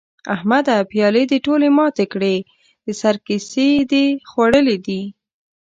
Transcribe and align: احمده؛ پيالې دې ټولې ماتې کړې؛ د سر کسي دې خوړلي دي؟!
احمده؛ 0.35 0.75
پيالې 0.91 1.23
دې 1.31 1.37
ټولې 1.45 1.67
ماتې 1.77 2.05
کړې؛ 2.13 2.35
د 2.85 2.87
سر 3.01 3.15
کسي 3.27 3.69
دې 3.91 4.05
خوړلي 4.29 4.77
دي؟! 4.85 5.01